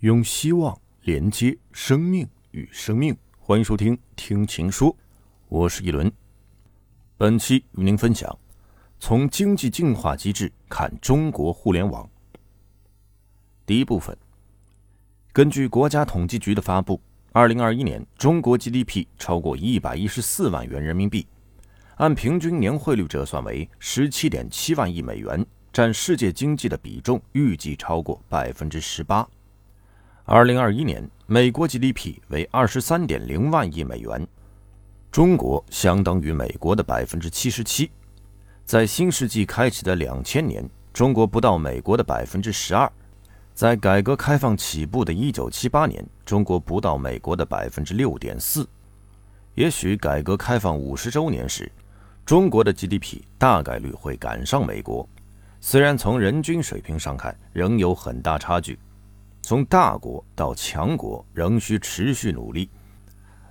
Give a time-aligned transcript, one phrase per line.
[0.00, 4.92] 用希望连接生命与生命，欢迎收听《听情说》，
[5.48, 6.12] 我是一轮。
[7.16, 8.38] 本期与您分享：
[9.00, 12.06] 从经济进化机制看中国互联网。
[13.64, 14.14] 第一部分，
[15.32, 17.00] 根据国家统计局的发布，
[17.32, 21.26] 二零二一年中国 GDP 超过一百一十四万元人民币，
[21.94, 29.26] 按平均年汇率折算为十七点七万亿美元，占世界经济的比重预计超过百分之十八。
[30.28, 34.26] 二零二一年，美国 GDP 为二十三点零万亿美元，
[35.12, 37.88] 中国相当于美国的百分之七十七。
[38.64, 42.90] 在新世纪开启的两千年，中国不到美国的百分之十二；
[43.54, 48.68] 在改革开放起步的一九七八年，中国不到美国的百分之六点四。
[49.54, 51.70] 也许改革开放五十周年时，
[52.24, 55.08] 中国的 GDP 大概率会赶上美国，
[55.60, 58.76] 虽然从人均水平上看仍有很大差距。
[59.46, 62.68] 从大国到强国仍需持续努力，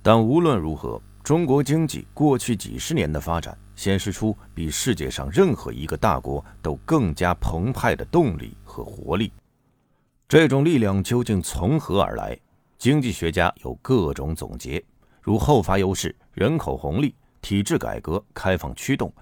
[0.00, 9.32] 但无论如何，中国经济过去几十年的发展显示出比世界上任何一个大国都更加澎湃的动力和活力。
[10.28, 12.38] 这种力量究竟从何而来？
[12.78, 14.80] 经济学家有各种总结，
[15.20, 19.12] 如后发优势、人口红利、体制改革开放驱动、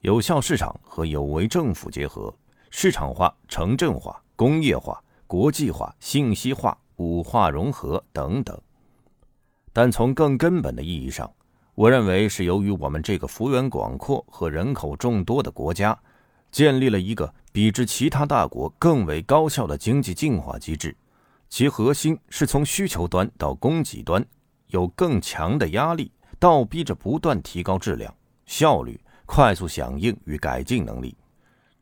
[0.00, 2.34] 有效市场和有为政府结合、
[2.70, 5.00] 市场化、城镇化、工业化。
[5.28, 8.58] 国际化、信息化、五化融合等等，
[9.74, 11.30] 但从更根本的意义上，
[11.74, 15.96] 我认为是由于我们这个幅员广阔和人口众多的国家，
[16.50, 20.96] 建立了一个比之其他大国更为高效的经济进化机制，
[21.50, 24.24] 其核心是从需求端到供给端
[24.68, 28.12] 有更强的压力，倒逼着不断提高质量、
[28.46, 31.14] 效率、快速响应与改进能力。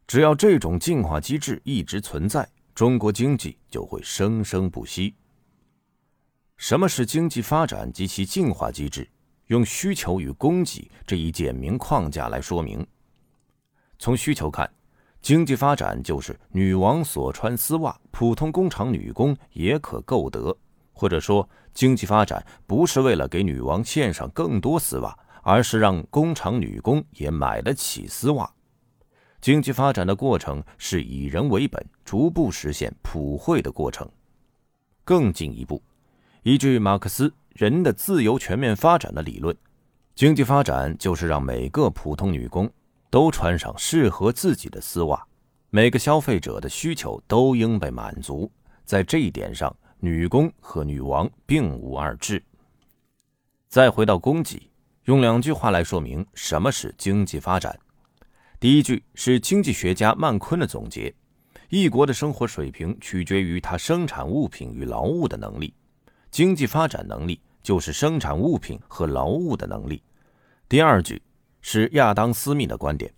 [0.08, 2.48] 只要这种进化机制一直存在。
[2.76, 5.14] 中国经济就会生生不息。
[6.58, 9.08] 什么是经济发展及其进化机制？
[9.46, 12.86] 用需求与供给这一简明框架来说明。
[13.98, 14.70] 从需求看，
[15.22, 20.54] 经济发展就是女王所穿丝袜，普通工厂女工也可购得；
[20.92, 28.52] 或者说，经济发展不是为了给女王献上更多丝袜，而是让工厂女工也买得起丝袜。
[29.46, 34.04] 经济发展的过程是以人为本，逐步实现普惠的过程。
[35.04, 35.80] 更进一步，
[36.42, 39.56] 依据马克思“人的自由全面发展”的理论，
[40.16, 42.68] 经济发展就是让每个普通女工
[43.08, 45.24] 都穿上适合自己的丝袜，
[45.70, 48.50] 每个消费者的需求都应被满足。
[48.84, 52.42] 在这一点上，女工和女王并无二致。
[53.68, 54.68] 再回到供给，
[55.04, 57.78] 用两句话来说明什么是经济发展。
[58.58, 61.14] 第一句是经济学家曼昆的总结：
[61.68, 65.74] 一国的生活水平取决于它生产物品与劳务的能力，
[66.30, 70.02] 经济发展能力就是生产物品和劳务的能力。
[70.70, 71.20] 第二句
[71.60, 73.12] 是亚当·斯密的观点：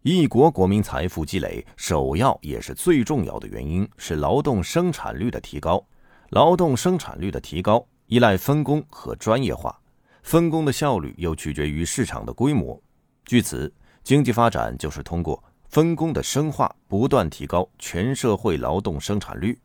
[0.00, 5.86] 一国国民财富积累首要也是最重要的原因是劳动生产率的提高，
[6.30, 9.78] 劳动生产率的提高依赖分工和专业化，
[10.22, 12.82] 分工的效率又取决于市场的规模。
[13.26, 13.70] 据此。
[14.02, 19.58] 经济发展就是通过分工的深化，不断提高全社会劳动生产率。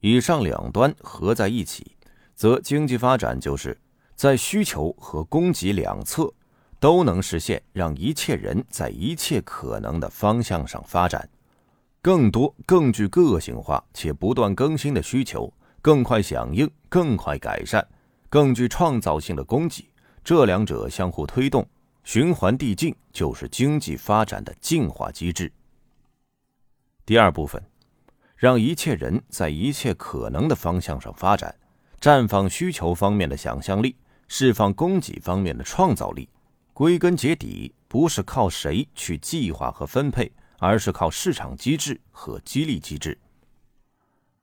[0.00, 1.96] 以上两端合在一起，
[2.34, 3.78] 则经济发展就是
[4.14, 6.30] 在需求和供给两侧
[6.78, 11.26] 都能实现，让一切人在一切可能的方向上发展。
[12.02, 15.50] 更多、更具个性化且不断更新的需求，
[15.80, 17.86] 更快响应、更快改善、
[18.28, 19.88] 更具创造性的供给，
[20.22, 21.66] 这两者相互推动。
[22.04, 25.50] 循环递进就是经济发展的进化机制。
[27.06, 27.62] 第二部分，
[28.36, 31.54] 让一切人在一切可能的方向上发展，
[31.98, 33.96] 绽放需求方面的想象力，
[34.28, 36.28] 释放供给方面的创造力。
[36.72, 43.16] 归根结底，不是靠谁去计划和分配，而是靠市场机制和激励机制。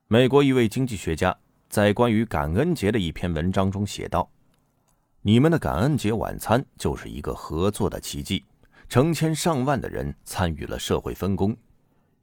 [0.08, 1.36] 美国一位经济学家
[1.68, 4.28] 在关于感恩节的一篇文章中写道。
[5.24, 8.44] 你们的感恩节晚餐就是一个合作的奇迹，
[8.88, 11.56] 成千上万的人参与了社会分工。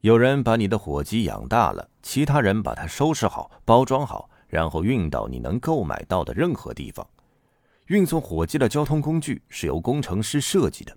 [0.01, 7.07] 有人把你的火鸡养大了，其他人把它收拾好、包装好，然后运到你能购买到的任何地方。
[7.85, 10.93] 运送火鸡的交通工具是由工程师设计的，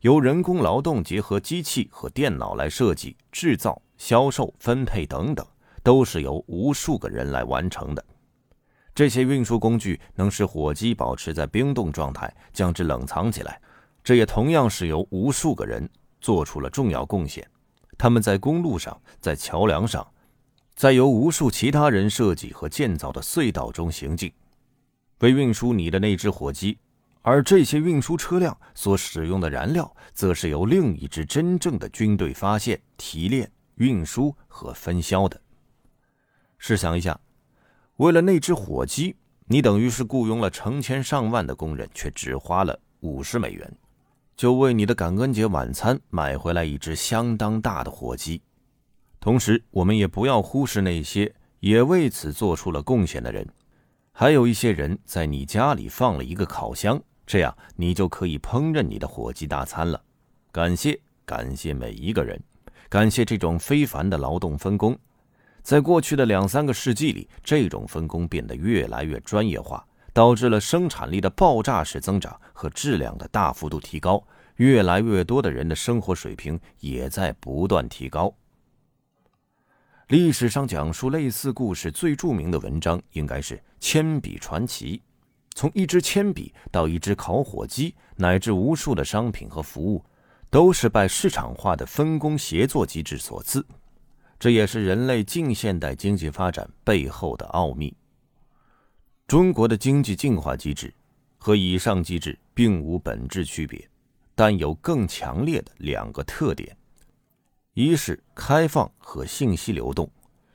[0.00, 5.46] 由人工劳动结合机器和电脑来设计、制造、销售、分配等等，
[5.84, 8.04] 都是由无数个人来完成的。
[8.94, 13.60] 这些运输工具能使火鸡保持在冰冻状态，将之冷藏起来。
[14.04, 15.88] 这也同样是由无数个人
[16.20, 17.44] 做出了重要贡献。
[17.98, 20.06] 他们在公路上，在桥梁上，
[20.74, 24.32] 在由无数其他人设计和建造的隧道中行进，
[25.20, 26.78] 为运输你的那只火鸡。
[27.22, 35.40] 而这些运输车辆所使用的燃料，则是由另一支真正的军队发现、提炼、运输和分销的。
[36.58, 37.18] 试想一下，
[37.96, 39.14] 为了那只火鸡，
[39.46, 43.72] 你等于是雇佣了成千上万的工人，却只花了五十美元，
[44.36, 48.42] 就为你的感恩节晚餐买回来一只相当大的火鸡。
[49.20, 53.48] 同时，我们也不要忽视那些也为此做出了贡献的人，
[54.12, 57.00] 还有一些人在你家里放了一个烤箱。
[57.26, 60.02] 这样，你就可以烹饪你的火鸡大餐了。
[60.52, 62.38] 感谢，感谢每一个人，
[62.88, 64.98] 感谢这种非凡的劳动分工。
[65.64, 69.82] 在过去的两三个世纪里，这种分工变得越来越专业化，
[70.12, 74.22] 导致了生产力的爆炸式增长和质量的大幅度提高。
[74.56, 78.32] 越来越多的人的生活水平也在不断提高。
[80.08, 84.98] 历史上讲述类似故事最著名的文章，应该是《铅笔传奇》。
[85.54, 90.04] 从一支铅笔到一只烤火鸡，乃至无数的商品和服务，
[90.50, 93.64] 都是拜市场化的分工协作机制所赐。
[94.44, 97.96] 这也是人类近现代经济发展背后的奥秘。
[99.26, 100.92] 中国的经济进化机制
[101.38, 103.88] 和以上机制并无本质区别，
[104.34, 106.76] 但有更强烈的两个特点：
[107.72, 110.10] 一是开放和信息流动，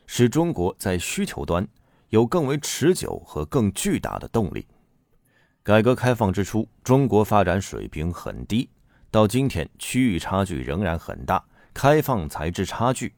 [0.05, 1.67] 使中国在需求端
[2.09, 4.67] 有更为持久和更巨大的动力。
[5.63, 8.69] 改革开放之初，中国发展水平很低，
[9.09, 11.43] 到今天区域差距仍然很大。
[11.73, 13.15] 开放才知差距，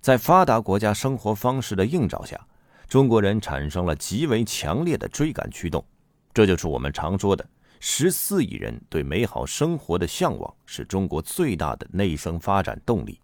[0.00, 2.40] 在发达国家生活方式的映照下，
[2.88, 5.84] 中国人产生了极为强烈的追赶驱动。
[6.32, 7.46] 这就是我们常说的
[7.80, 13.20] 十四亿人对美好生活的向往，是中国最大的内生发展动力。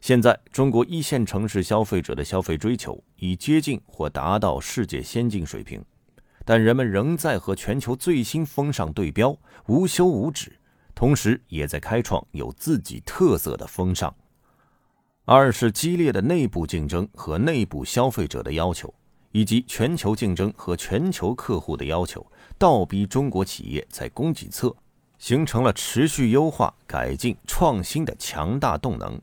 [0.00, 5.84] 现在，中国一线城市消费者的消费追求已接近或达到世界先进水平。
[6.44, 10.58] 但人们仍在和全球最新风尚对标，无休无止，
[10.92, 14.12] 同时也在开创有自己特色的风尚。
[15.24, 18.92] 二是激烈的内部竞争和内部消费者的要求，
[19.30, 22.26] 以及全球竞争和全球客户的要求，
[22.58, 24.74] 倒逼中国企业在供给侧
[25.18, 29.20] 形成了持续优化、改进、创新的强大动能。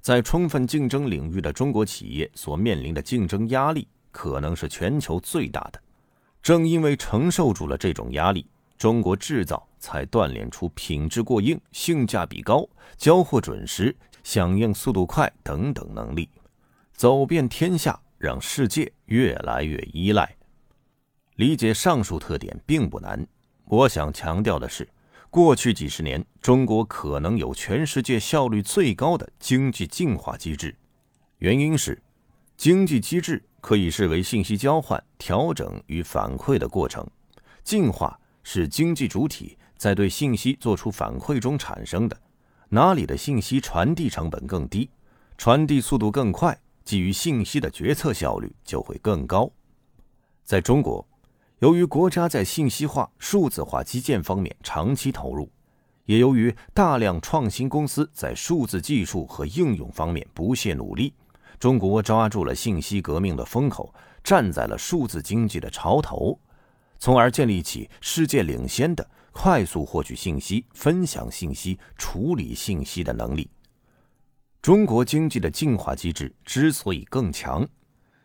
[0.00, 5.80] 在充分竞争领域的中国企业所面临的竞争压力，可能是全球最大的。
[6.40, 8.46] 正因为承受住了这种压力，
[8.78, 16.28] 中国制造才锻炼出品质过硬、性价比高、交货准时、响应速度快等等能力，
[16.92, 20.36] 走遍天下，让世界越来越依赖。
[21.36, 23.26] 理解上述特点并不难。
[23.64, 24.88] 我想强调的是，
[25.30, 30.76] 过去几十年，中国可能有全世界效率最高的经济进化机制，
[31.38, 32.02] 原因是
[32.56, 33.42] 经济机制。
[33.62, 37.06] 可以视为信息交换、调整与反馈的过程。
[37.62, 42.20] 进化是经济主体在对信息做出反馈中产生的。
[42.74, 44.88] 哪里的信息传递成本更低，
[45.36, 49.50] 传递速度更快，基于信息的决策效率就会更高。
[50.42, 51.06] 在中国，
[51.58, 55.50] 由于国家在信息化、数字化基建方面长期投入，
[56.06, 61.12] 也由于大量创新公司在数字技术和应用方面不懈努力。
[61.58, 66.40] 中国抓住了信息革命的风口，站在了数字经济的潮头，
[66.98, 73.50] 从而建立起世界领先的快速获取信息、分享信息、处理信息的能力。
[74.60, 77.66] 中国经济的进化机制之所以更强，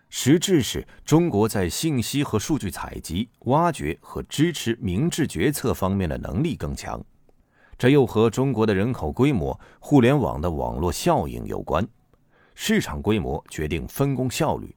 [0.10, 7.04] 实质是中国在信息和数据采集、挖掘和支持明智决策方面的能力更强。
[7.78, 11.88] 这又和中国的人口规模、互联网的网络效应有关。
[12.54, 14.76] 市场规模决定分工效率，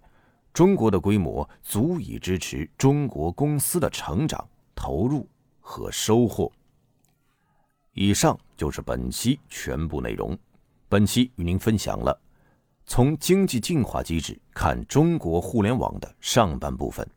[0.52, 5.26] 中国的规模足以支持中国公司的成长、投入
[5.70, 6.50] 和收获。
[7.92, 10.36] 以上就是本期全部内容。
[10.88, 12.20] 本期与您分享了
[12.84, 17.08] 从经济进化机制看中国互联网的上半部分，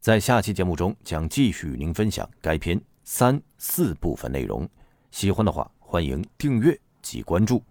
[0.00, 4.66] 在下期节目中将继续与您分享该篇三四部分内容。
[5.10, 7.62] 喜欢的话，欢迎订阅及关注。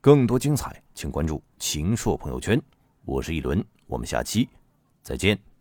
[0.00, 2.58] 更多精彩，请关注秦朔朋友圈。
[3.04, 4.48] 我是一轮，我们下期
[5.02, 5.55] 再见。